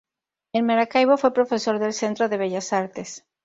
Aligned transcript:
En 0.53 0.65
Maracaibo 0.65 1.15
fue 1.15 1.31
profesor 1.31 1.77
del 1.77 1.93
Centro 1.93 2.27
de 2.27 2.37
Bellas 2.37 2.73
Artes. 2.73 3.23